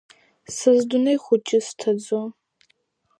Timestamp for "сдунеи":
0.79-1.17